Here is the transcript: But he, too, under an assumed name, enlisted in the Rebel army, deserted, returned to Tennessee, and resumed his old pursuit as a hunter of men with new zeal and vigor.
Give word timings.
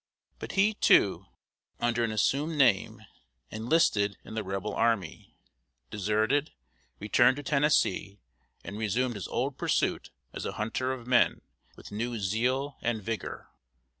But 0.39 0.53
he, 0.53 0.73
too, 0.73 1.27
under 1.79 2.03
an 2.03 2.11
assumed 2.11 2.57
name, 2.57 3.03
enlisted 3.51 4.17
in 4.23 4.33
the 4.33 4.43
Rebel 4.43 4.73
army, 4.73 5.37
deserted, 5.91 6.51
returned 6.97 7.37
to 7.37 7.43
Tennessee, 7.43 8.19
and 8.63 8.79
resumed 8.79 9.13
his 9.13 9.27
old 9.27 9.59
pursuit 9.59 10.09
as 10.33 10.43
a 10.43 10.53
hunter 10.53 10.91
of 10.91 11.05
men 11.05 11.41
with 11.75 11.91
new 11.91 12.17
zeal 12.17 12.79
and 12.81 13.03
vigor. 13.03 13.47